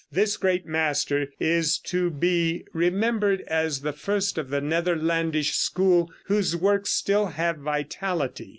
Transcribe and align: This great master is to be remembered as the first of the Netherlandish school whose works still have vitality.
This 0.11 0.35
great 0.35 0.65
master 0.65 1.27
is 1.39 1.77
to 1.77 2.09
be 2.09 2.65
remembered 2.73 3.41
as 3.41 3.81
the 3.81 3.93
first 3.93 4.39
of 4.39 4.49
the 4.49 4.59
Netherlandish 4.59 5.53
school 5.55 6.09
whose 6.25 6.55
works 6.55 6.89
still 6.89 7.27
have 7.27 7.57
vitality. 7.57 8.49